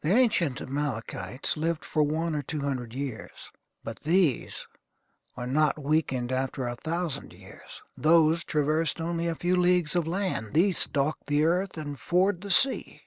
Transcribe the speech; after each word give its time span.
The 0.00 0.08
ancient 0.12 0.62
Amalekites 0.62 1.54
lived 1.54 1.84
for 1.84 2.02
one 2.02 2.34
or 2.34 2.40
two 2.40 2.60
hundred 2.62 2.94
years; 2.94 3.50
but 3.84 4.00
these 4.04 4.66
are 5.36 5.46
not 5.46 5.78
weakened 5.78 6.32
after 6.32 6.66
a 6.66 6.76
thousand 6.76 7.34
years. 7.34 7.82
Those 7.94 8.42
traversed 8.42 9.02
only 9.02 9.26
a 9.26 9.34
few 9.34 9.56
leagues 9.56 9.94
of 9.94 10.08
land; 10.08 10.54
these 10.54 10.78
stalk 10.78 11.18
the 11.26 11.44
earth 11.44 11.76
and 11.76 12.00
ford 12.00 12.40
the 12.40 12.50
sea. 12.50 13.02